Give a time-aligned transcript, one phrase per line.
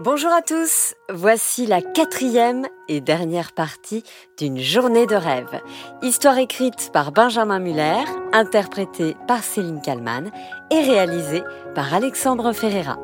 [0.00, 4.02] Bonjour à tous, voici la quatrième et dernière partie
[4.36, 5.60] d'une journée de rêve.
[6.02, 8.02] Histoire écrite par Benjamin Muller,
[8.32, 10.32] interprétée par Céline Kallmann
[10.72, 11.44] et réalisée
[11.76, 12.98] par Alexandre Ferreira,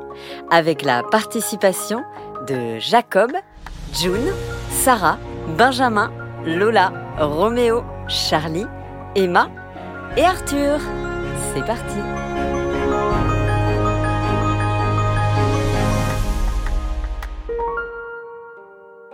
[0.50, 2.02] avec la participation
[2.48, 3.30] de Jacob,
[3.92, 4.32] June,
[4.72, 5.18] Sarah,
[5.56, 6.10] Benjamin,
[6.44, 8.66] Lola, Roméo, Charlie,
[9.14, 9.48] Emma
[10.16, 10.80] et Arthur.
[11.54, 12.00] C'est parti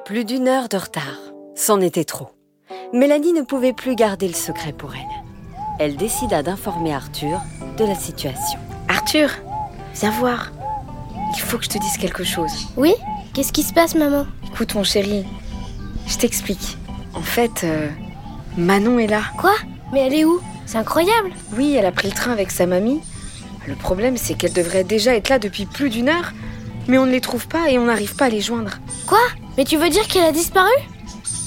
[0.07, 1.19] Plus d'une heure de retard.
[1.57, 2.29] C'en était trop.
[2.93, 5.01] Mélanie ne pouvait plus garder le secret pour elle.
[5.81, 7.41] Elle décida d'informer Arthur
[7.77, 8.61] de la situation.
[8.87, 9.31] Arthur,
[9.95, 10.53] viens voir.
[11.35, 12.53] Il faut que je te dise quelque chose.
[12.77, 12.95] Oui?
[13.35, 14.27] Qu'est-ce qui se passe, maman?
[14.47, 15.25] Écoute, mon chéri,
[16.07, 16.79] je t'explique.
[17.13, 17.89] En fait, euh,
[18.57, 19.23] Manon est là.
[19.41, 19.57] Quoi?
[19.93, 20.41] Mais elle est où?
[20.67, 23.01] C'est incroyable Oui, elle a pris le train avec sa mamie.
[23.67, 26.31] Le problème, c'est qu'elle devrait déjà être là depuis plus d'une heure,
[26.87, 28.79] mais on ne les trouve pas et on n'arrive pas à les joindre.
[29.09, 29.19] Quoi?
[29.57, 30.71] Mais tu veux dire qu'elle a disparu?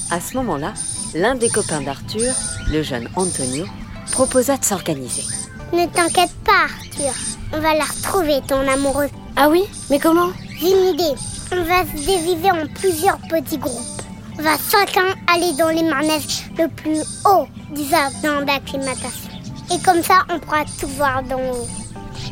[0.10, 0.74] À ce moment-là,
[1.14, 2.34] l'un des copains d'Arthur,
[2.72, 3.66] le jeune Antonio,
[4.12, 5.24] proposa de s'organiser.
[5.72, 7.14] Ne t'inquiète pas, Arthur.
[7.54, 9.10] On va la retrouver, ton amoureux.
[9.36, 9.64] Ah oui?
[9.90, 10.32] Mais comment?
[10.60, 11.16] J'ai une idée.
[11.52, 14.02] On va se diviser en plusieurs petits groupes.
[14.40, 19.30] On va chacun aller dans les manèges le plus haut du jardin d'acclimatation.
[19.72, 21.68] Et comme ça, on pourra tout voir d'en haut.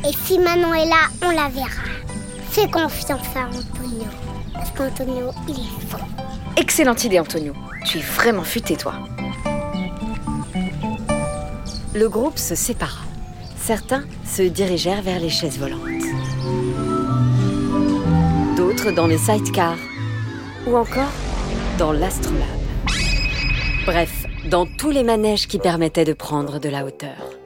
[0.08, 1.84] Et si Manon est là, on la verra.
[2.50, 4.06] Fais confiance à Antonio.
[4.76, 5.98] Qu'Antonio, il est fou.
[6.56, 7.54] Excellente idée, Antonio.
[7.86, 8.94] Tu es vraiment futé, toi.
[11.96, 13.02] Le groupe se sépara.
[13.58, 15.80] Certains se dirigèrent vers les chaises volantes.
[18.56, 19.78] D'autres dans les sidecars.
[20.68, 21.12] Ou encore
[21.78, 22.44] dans l'astrolabe.
[23.86, 27.38] Bref, dans tous les manèges qui permettaient de prendre de la hauteur.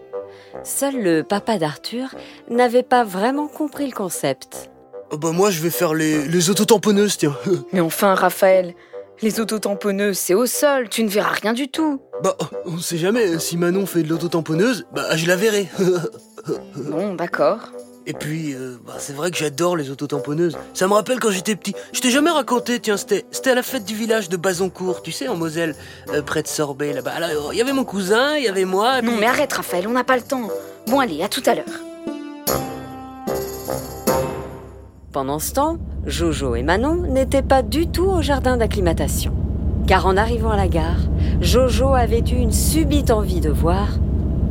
[0.63, 2.15] Seul le papa d'Arthur
[2.49, 4.70] n'avait pas vraiment compris le concept.
[5.11, 7.35] Oh bah moi je vais faire les, les autotamponneuses, tiens.
[7.73, 8.73] Mais enfin, Raphaël,
[9.21, 12.01] les autotamponneuses, c'est au sol, tu ne verras rien du tout.
[12.23, 15.67] bah on sait jamais, si Manon fait de l'autotamponneuse, bah je la verrai.
[16.75, 17.59] Bon, d'accord.
[18.07, 20.57] Et puis, euh, bah, c'est vrai que j'adore les autotamponneuses.
[20.73, 21.75] Ça me rappelle quand j'étais petit.
[21.93, 25.11] Je t'ai jamais raconté, tiens, c'était c'était à la fête du village de Bazoncourt, tu
[25.11, 25.75] sais, en Moselle,
[26.13, 27.11] euh, près de Sorbet, là-bas.
[27.11, 28.97] Alors, il y avait mon cousin, il y avait moi.
[28.97, 30.47] et Non, mais arrête, Raphaël, on n'a pas le temps.
[30.87, 31.65] Bon, allez, à tout à l'heure.
[35.11, 39.33] Pendant ce temps, Jojo et Manon n'étaient pas du tout au jardin d'acclimatation.
[39.85, 41.01] Car en arrivant à la gare,
[41.41, 43.89] Jojo avait eu une subite envie de voir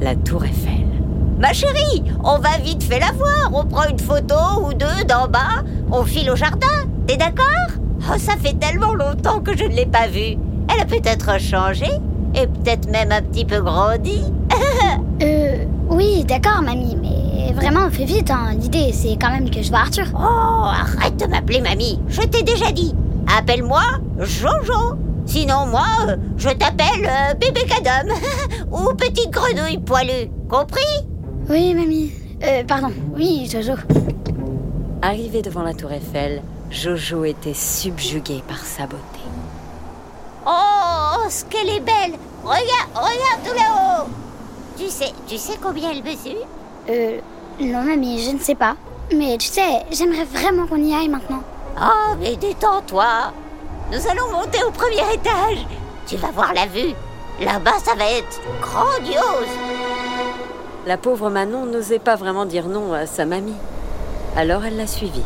[0.02, 0.84] la tour Eiffel.
[1.38, 3.50] Ma chérie, on va vite fait la voir.
[3.54, 4.34] On prend une photo
[4.66, 6.66] ou deux d'en bas, on file au jardin.
[7.06, 7.46] T'es d'accord?
[8.12, 10.36] Oh, ça fait tellement longtemps que je ne l'ai pas vue.
[10.68, 11.88] Elle a peut-être changé
[12.34, 14.20] et peut-être même un petit peu grandi.
[15.22, 16.96] Euh, oui, d'accord, mamie,
[17.40, 18.52] mais vraiment, fais vite, hein.
[18.58, 20.06] L'idée, c'est quand même que je vois Arthur.
[20.14, 22.00] Oh, arrête de m'appeler mamie.
[22.08, 22.94] Je t'ai déjà dit.
[23.36, 23.82] Appelle-moi
[24.18, 24.96] Jojo.
[25.26, 28.12] Sinon, moi, euh, je t'appelle euh, bébé cadom
[28.72, 30.28] ou petite grenouille poilue.
[30.48, 30.80] Compris?
[31.48, 32.12] Oui, mamie.
[32.42, 32.92] Euh, pardon.
[33.14, 33.74] Oui, Jojo.
[35.02, 39.20] Arrivé devant la tour Eiffel, Jojo était subjugué par sa beauté.
[40.46, 44.08] Oh, ce qu'elle est belle Regarde, regarde tout là-haut
[44.76, 46.46] Tu sais, tu sais combien elle mesure?
[46.90, 47.20] Euh,
[47.60, 48.74] non, mamie, je ne sais pas.
[49.14, 51.42] Mais tu sais, j'aimerais vraiment qu'on y aille maintenant.
[51.80, 53.32] Oh, mais détends-toi
[53.92, 55.66] Nous allons monter au premier étage
[56.06, 56.94] Tu vas voir la vue
[57.40, 59.48] Là-bas, ça va être grandiose
[60.84, 63.54] La pauvre Manon n'osait pas vraiment dire non à sa mamie.
[64.36, 65.24] Alors elle l'a suivie.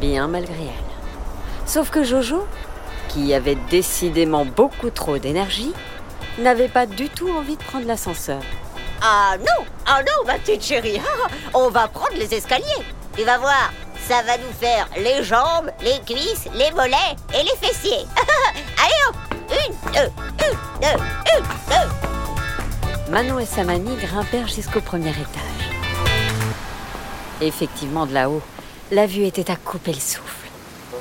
[0.00, 1.66] Bien malgré elle.
[1.66, 2.44] Sauf que Jojo,
[3.08, 5.72] qui avait décidément beaucoup trop d'énergie,
[6.38, 8.40] n'avait pas du tout envie de prendre l'ascenseur.
[9.00, 9.64] Ah non.
[9.86, 11.00] Ah non, ma petite chérie.
[11.00, 12.64] Ah, On va prendre les escaliers.
[13.16, 13.72] Tu vas voir,
[14.08, 18.06] ça va nous faire les jambes, les cuisses, les mollets et les fessiers.
[18.78, 19.16] Allez hop.
[19.50, 20.10] Une, deux,
[20.46, 21.02] une, deux,
[21.36, 23.10] une, deux.
[23.10, 25.70] Manon et sa grimpèrent jusqu'au premier étage.
[27.40, 28.42] Effectivement, de là-haut,
[28.92, 30.48] la vue était à couper le souffle.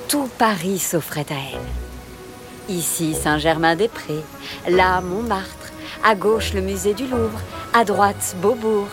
[0.07, 2.75] Tout Paris s'offrait à elle.
[2.75, 4.23] Ici, Saint-Germain-des-Prés,
[4.68, 5.71] là, Montmartre,
[6.03, 7.39] à gauche, le musée du Louvre,
[7.74, 8.88] à droite, Beaubourg.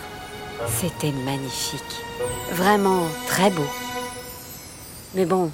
[0.67, 1.81] C'était magnifique.
[2.51, 3.65] Vraiment très beau.
[5.13, 5.51] Mais bon,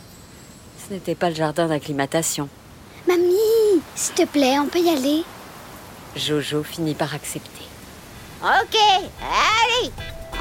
[0.87, 2.49] ce n'était pas le jardin d'acclimatation.
[3.07, 5.23] Mamie, s'il te plaît, on peut y aller
[6.15, 7.49] Jojo finit par accepter.
[8.43, 8.77] Ok,
[9.21, 9.91] allez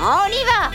[0.00, 0.70] On y va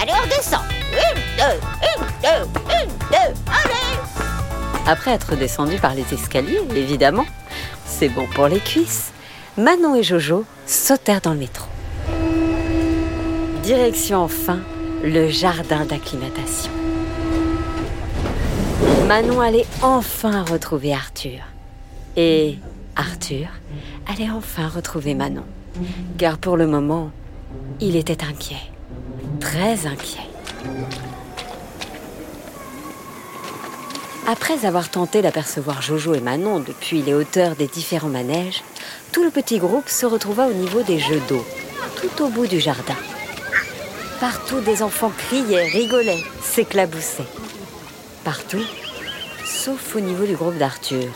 [0.00, 0.62] Allez, on descend
[0.92, 7.26] Une, deux, une, deux, une, deux, allez Après être descendu par les escaliers, évidemment,
[7.86, 9.12] c'est bon pour les cuisses,
[9.58, 11.66] Manon et Jojo sautèrent dans le métro.
[13.64, 14.60] Direction enfin
[15.02, 16.70] le jardin d'acclimatation.
[19.08, 21.40] Manon allait enfin retrouver Arthur.
[22.16, 22.58] Et
[22.94, 23.48] Arthur
[24.06, 25.44] allait enfin retrouver Manon.
[26.18, 27.10] Car pour le moment,
[27.80, 28.62] il était inquiet.
[29.40, 30.28] Très inquiet.
[34.28, 38.62] Après avoir tenté d'apercevoir Jojo et Manon depuis les hauteurs des différents manèges,
[39.12, 41.44] tout le petit groupe se retrouva au niveau des jeux d'eau,
[42.00, 42.96] tout au bout du jardin.
[44.20, 47.22] Partout, des enfants criaient, rigolaient, s'éclaboussaient.
[48.24, 48.64] Partout,
[49.44, 51.08] sauf au niveau du groupe d'Arthur.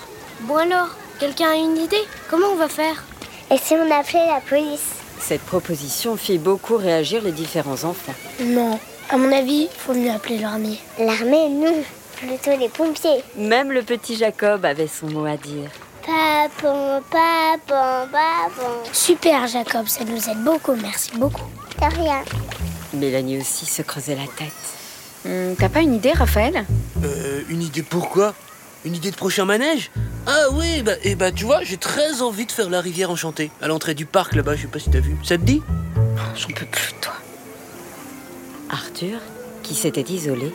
[0.43, 0.89] Bon alors,
[1.19, 2.05] quelqu'un a une idée?
[2.31, 3.05] Comment on va faire?
[3.51, 4.89] Et si on appelait la police?
[5.21, 8.15] Cette proposition fit beaucoup réagir les différents enfants.
[8.41, 8.79] Non.
[9.11, 10.79] À mon avis, faut mieux appeler l'armée.
[10.99, 11.75] L'armée, non.
[12.17, 13.23] Plutôt les pompiers.
[13.37, 15.71] Même le petit Jacob avait son mot à dire.
[16.05, 18.73] Papon, papon, papon.
[18.93, 21.49] Super, Jacob, ça nous aide beaucoup, merci beaucoup.
[21.81, 22.23] De rien.
[22.95, 24.53] Mélanie aussi se creusait la tête.
[25.27, 26.65] Hum, T'as pas une idée, Raphaël?
[27.05, 28.35] Euh, une idée pourquoi?
[28.85, 29.91] Une idée de prochain manège?
[30.27, 33.51] Ah oui, bah, et bah tu vois, j'ai très envie de faire la rivière enchantée,
[33.61, 35.17] à l'entrée du parc là-bas, je sais pas si t'as vu.
[35.25, 35.63] Ça te dit?
[36.37, 37.15] J'en peux plus de toi.
[38.71, 39.19] Arthur,
[39.63, 40.53] qui s'était isolé,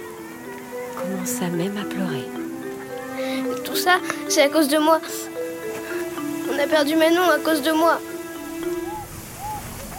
[0.96, 2.26] commença même à pleurer.
[3.64, 4.00] Tout ça,
[4.30, 5.00] c'est à cause de moi.
[6.58, 8.00] On a perdu Manon à cause de moi.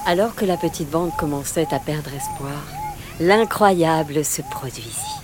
[0.07, 2.65] Alors que la petite bande commençait à perdre espoir,
[3.21, 5.21] l'incroyable se produisit.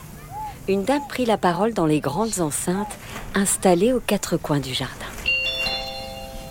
[0.69, 2.97] Une dame prit la parole dans les grandes enceintes
[3.35, 5.07] installées aux quatre coins du jardin.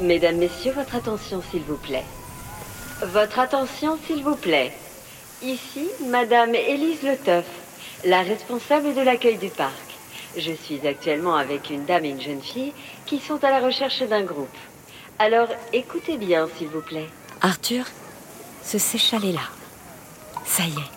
[0.01, 2.03] Mesdames, Messieurs, votre attention s'il vous plaît.
[3.03, 4.73] Votre attention s'il vous plaît.
[5.41, 7.45] Ici, Madame Élise Leteuf,
[8.03, 9.71] la responsable de l'accueil du parc.
[10.35, 12.73] Je suis actuellement avec une dame et une jeune fille
[13.05, 14.49] qui sont à la recherche d'un groupe.
[15.23, 17.07] Alors écoutez bien, s'il vous plaît.
[17.39, 17.85] Arthur
[18.61, 19.47] se sécha les larmes.
[20.43, 20.91] Ça y est,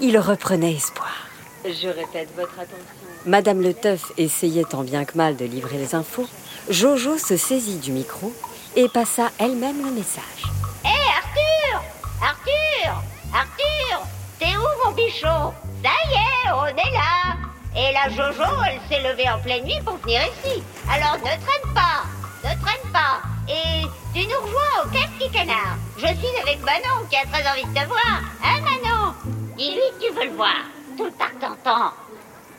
[0.00, 1.28] il reprenait espoir.
[1.64, 3.06] Je répète votre attention.
[3.26, 6.26] Madame Le Teuf essayait tant bien que mal de livrer les infos.
[6.68, 8.32] Jojo se saisit du micro
[8.74, 10.42] et passa elle-même le message.
[10.84, 10.88] Hé
[11.22, 11.84] Arthur
[12.20, 14.06] Arthur Arthur
[14.40, 15.52] T'es où mon bichon?
[15.84, 17.36] Ça y est, on est là
[17.76, 20.60] Et la Jojo, elle s'est levée en pleine nuit pour venir ici.
[20.92, 22.02] Alors ne traîne pas
[22.42, 23.82] Ne traîne pas Et
[24.14, 25.76] tu nous rejoins au casque canard.
[25.96, 28.20] Je suis avec Manon qui a très envie de te voir.
[28.44, 29.14] Hein Manon?
[29.56, 30.56] Dis-lui que tu veux le voir.
[30.96, 31.92] Tout le parc t'entend.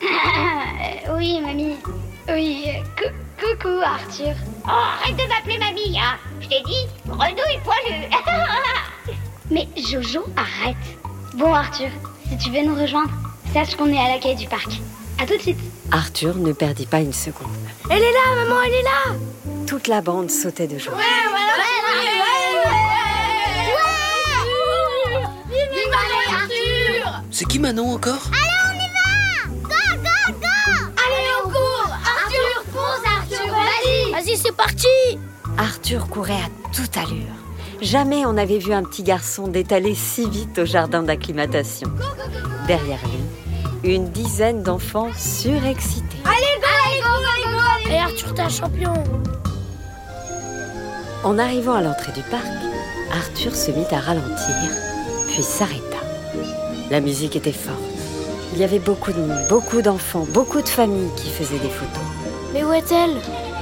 [1.15, 1.77] oui, mamie.
[2.29, 2.65] Oui,
[3.39, 4.33] coucou, Arthur.
[4.65, 8.07] Oh, arrête de m'appeler mamie, hein Je t'ai dit, renouille poilu
[9.51, 10.77] Mais Jojo, arrête.
[11.35, 11.89] Bon, Arthur,
[12.29, 13.11] si tu veux nous rejoindre,
[13.53, 14.69] sache qu'on est à l'accueil du parc.
[15.19, 15.59] À tout de suite.
[15.91, 17.51] Arthur ne perdit pas une seconde.
[17.89, 19.15] Elle est là, maman, elle est là
[19.67, 20.93] Toute la bande sautait de joie.
[27.31, 28.29] C'est qui Manon encore?
[30.97, 31.89] Allez, on court.
[31.89, 34.11] Arthur, fonce, Arthur, vas-y.
[34.11, 34.87] Vas-y, c'est parti.
[35.57, 37.33] Arthur courait à toute allure.
[37.81, 41.89] Jamais on n'avait vu un petit garçon détaler si vite au jardin d'acclimatation.
[42.67, 46.17] Derrière lui, une dizaine d'enfants surexcités.
[46.25, 48.93] Allez, go, allez, go, allez, go, allez, Et Arthur, t'es un champion
[51.23, 52.47] En arrivant à l'entrée du parc,
[53.13, 54.55] Arthur se mit à ralentir,
[55.27, 55.97] puis s'arrêta.
[56.89, 57.77] La musique était forte.
[58.53, 62.03] Il y avait beaucoup de monde, beaucoup d'enfants, beaucoup de familles qui faisaient des photos.
[62.53, 63.15] Mais où est-elle?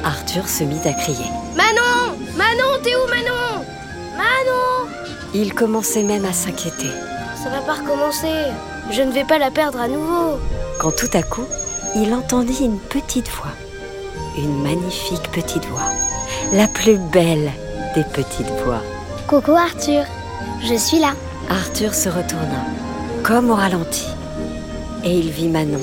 [0.04, 1.26] Arthur se mit à crier.
[1.56, 3.66] Manon Manon, t'es où, Manon?
[4.16, 4.90] Manon
[5.34, 6.90] Il commençait même à s'inquiéter,
[7.44, 8.46] Ça va pas recommencer.
[8.92, 10.40] Je ne vais pas la perdre à nouveau.
[10.80, 11.46] quand tout à coup,
[11.96, 13.52] il entendit une petite voix.
[14.38, 15.92] Une magnifique petite voix.
[16.52, 17.52] La plus belle
[17.94, 18.82] des petites voix.
[19.28, 20.04] Coucou, Arthur.
[20.64, 21.14] Je suis là.
[21.48, 22.66] Arthur se retourna,
[23.24, 24.08] comme au ralenti,
[25.04, 25.80] et il vit Manon,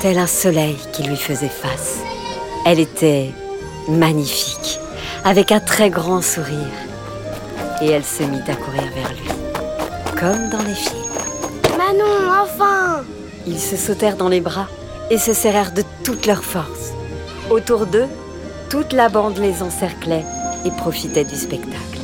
[0.00, 1.98] tel un soleil qui lui faisait face.
[2.64, 3.30] Elle était
[3.88, 4.80] magnifique,
[5.22, 6.76] avec un très grand sourire,
[7.82, 9.30] et elle se mit à courir vers lui,
[10.18, 11.76] comme dans les films.
[11.76, 13.02] Manon, enfin
[13.46, 14.68] Ils se sautèrent dans les bras
[15.10, 16.92] et se serrèrent de toute leur force.
[17.50, 18.08] Autour d'eux,
[18.68, 20.24] toute la bande les encerclait
[20.64, 22.00] et profitait du spectacle.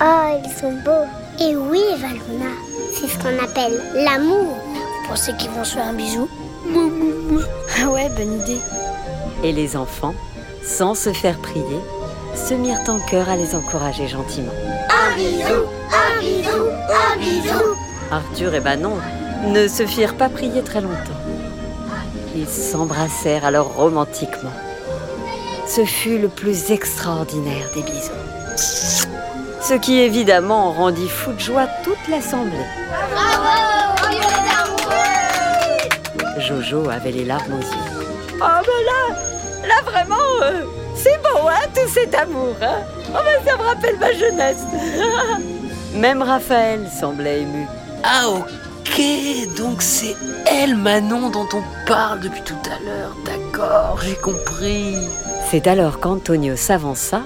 [0.00, 1.06] Oh, ils sont beaux.
[1.40, 2.52] Et oui, Valona,
[2.92, 4.56] c'est ce qu'on appelle l'amour.
[4.56, 6.28] Vous pensez qu'ils vont se faire un bisou
[7.80, 8.60] Ah ouais, bonne idée.
[9.44, 10.14] Et les enfants,
[10.64, 11.80] sans se faire prier,
[12.34, 14.52] se mirent en chœur à les encourager gentiment.
[14.88, 17.64] Un bisou, un bisou, un bisou.
[18.10, 18.96] Arthur et Manon
[19.46, 20.96] ne se firent pas prier très longtemps.
[22.34, 24.52] Ils s'embrassèrent alors romantiquement.
[25.68, 28.10] Ce fut le plus extraordinaire des bisous.
[28.56, 32.64] Ce qui évidemment rendit fou de joie toute l'assemblée.
[36.38, 38.06] Jojo avait les larmes aux yeux.
[38.36, 40.62] Oh ben là, là vraiment, euh,
[40.94, 42.54] c'est beau, hein, tout cet amour.
[42.62, 44.64] Hein oh ben ça me rappelle ma jeunesse.
[45.94, 47.66] Même Raphaël semblait ému.
[48.04, 49.02] Ah ok,
[49.58, 53.14] donc c'est elle Manon dont on parle depuis tout à l'heure.
[53.26, 54.96] D'accord, j'ai compris.
[55.50, 57.22] C'est alors qu'Antonio s'avança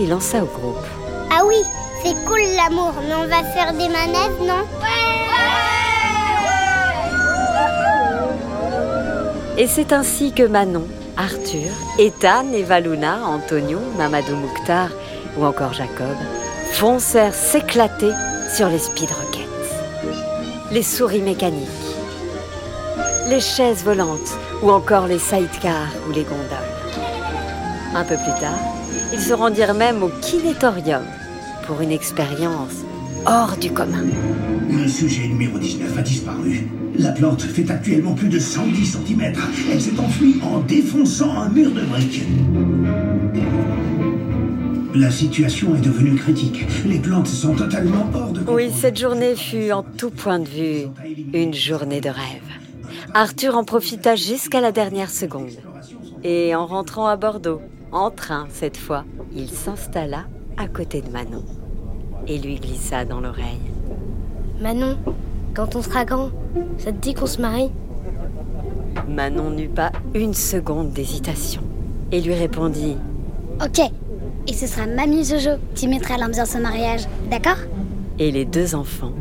[0.00, 0.86] et lança au groupe.
[1.30, 1.56] Ah oui,
[2.02, 4.64] c'est cool l'amour, mais on va faire des manèges, non?
[9.58, 10.86] Et c'est ainsi que Manon,
[11.18, 14.88] Arthur, Ethan, Eva Luna, Antonio, Mamadou Mouktar
[15.36, 16.16] ou encore Jacob
[16.72, 18.12] foncèrent s'éclater
[18.56, 19.46] sur les speed rockets,
[20.70, 21.68] les souris mécaniques,
[23.28, 26.77] les chaises volantes ou encore les sidecars ou les gondoles.
[27.94, 28.58] Un peu plus tard,
[29.12, 31.02] ils se rendirent même au kinétorium
[31.66, 32.84] pour une expérience
[33.26, 34.04] hors du commun.
[34.70, 36.68] Le sujet numéro 19 a disparu.
[36.98, 39.32] La plante fait actuellement plus de 110 cm.
[39.72, 42.22] Elle s'est enfuie en défonçant un mur de briques.
[44.94, 46.66] La situation est devenue critique.
[46.84, 50.88] Les plantes sont totalement hors de Oui, cette journée fut en tout point de vue
[51.32, 52.42] une journée de rêve.
[53.14, 55.52] Arthur en profita jusqu'à la dernière seconde.
[56.24, 57.60] Et en rentrant à Bordeaux,
[57.92, 59.04] en train cette fois,
[59.34, 60.24] il s'installa
[60.56, 61.44] à côté de Manon
[62.26, 63.60] et lui glissa dans l'oreille.
[64.60, 64.98] Manon,
[65.54, 66.30] quand on sera grand,
[66.78, 67.70] ça te dit qu'on se marie?
[69.08, 71.62] Manon n'eut pas une seconde d'hésitation
[72.12, 72.96] et lui répondit
[73.64, 73.80] Ok,
[74.46, 77.56] et ce sera Mamie Jojo qui mettra l'ambiance au mariage, d'accord?
[78.18, 79.12] Et les deux enfants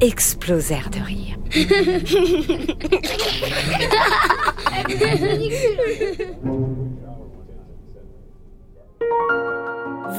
[0.00, 1.36] explosèrent de rire.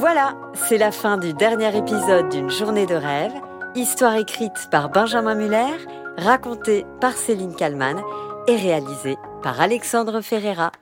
[0.06, 3.32] Voilà, c'est la fin du dernier épisode d'une journée de rêve,
[3.74, 5.78] histoire écrite par Benjamin Muller,
[6.18, 7.98] racontée par Céline Kallmann
[8.46, 10.72] et réalisée par Alexandre Ferreira.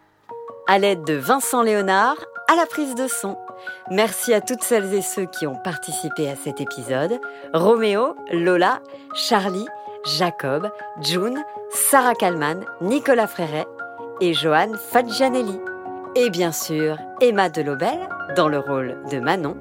[0.67, 2.17] À l'aide de Vincent Léonard,
[2.50, 3.38] à la prise de son.
[3.93, 7.21] Merci à toutes celles et ceux qui ont participé à cet épisode.
[7.55, 8.81] Roméo, Lola,
[9.14, 9.69] Charlie,
[10.05, 10.69] Jacob,
[11.00, 13.69] June, Sarah Kallmann, Nicolas Fréret
[14.21, 15.61] et Joanne Fadjanelli.
[16.14, 17.99] Et bien sûr, Emma Delobel
[18.37, 19.57] dans le rôle de Manon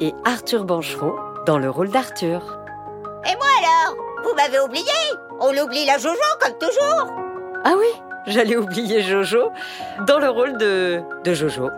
[0.00, 1.14] et Arthur Banchereau
[1.46, 2.58] dans le rôle d'Arthur.
[3.26, 3.96] Et moi alors?
[4.24, 4.84] Vous m'avez oublié?
[5.40, 7.06] On oublie la Jojo comme toujours
[7.64, 7.86] Ah oui,
[8.26, 9.50] j'allais oublier Jojo
[10.06, 11.68] dans le rôle de, de Jojo.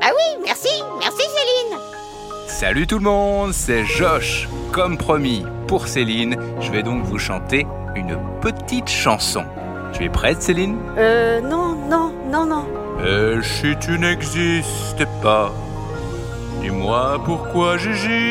[0.00, 1.78] Ah oui, merci, merci Céline
[2.46, 4.48] Salut tout le monde, c'est Josh.
[4.72, 9.44] Comme promis, pour Céline, je vais donc vous chanter une petite chanson.
[9.92, 10.78] Tu es prête Céline?
[10.96, 12.66] Euh, non, non, non, non.
[13.04, 15.52] Et si tu n'existais pas,
[16.60, 18.22] dis-moi pourquoi j'existerais.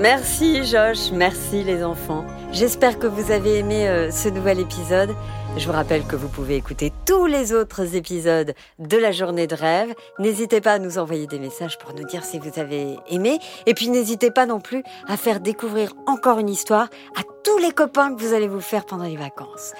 [0.00, 2.24] Merci Josh, merci les enfants.
[2.50, 5.14] J'espère que vous avez aimé euh, ce nouvel épisode.
[5.56, 9.54] Je vous rappelle que vous pouvez écouter tous les autres épisodes de la journée de
[9.54, 9.94] rêve.
[10.18, 13.38] N'hésitez pas à nous envoyer des messages pour nous dire si vous avez aimé.
[13.66, 17.70] Et puis n'hésitez pas non plus à faire découvrir encore une histoire à tous les
[17.70, 19.74] copains que vous allez vous faire pendant les vacances.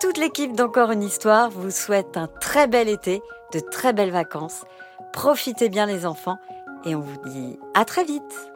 [0.00, 3.22] Toute l'équipe d'Encore une histoire vous souhaite un très bel été,
[3.52, 4.64] de très belles vacances.
[5.12, 6.38] Profitez bien les enfants
[6.84, 8.50] et on vous dit à très vite.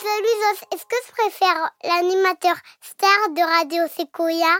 [0.00, 4.56] Salut Zos, est-ce que je préfère l'animateur star de Radio Sequoia